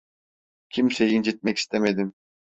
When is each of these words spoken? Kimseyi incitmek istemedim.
Kimseyi 0.69 1.13
incitmek 1.15 1.57
istemedim. 1.57 2.13